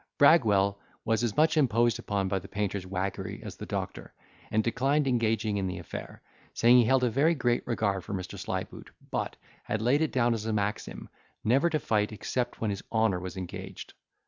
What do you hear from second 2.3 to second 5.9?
the painter's waggery as the doctor, and declined engaging in the